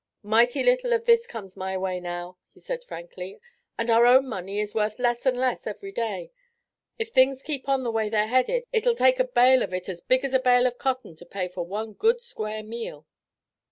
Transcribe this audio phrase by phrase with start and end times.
[0.23, 3.39] "Mighty little of this comes my way now," he said frankly,
[3.77, 6.31] "and our own money is worth less and less every day.
[6.97, 10.01] If things keep on the way they're headed it'll take a bale of it as
[10.01, 13.05] big as a bale of cotton to pay for one good, square meal."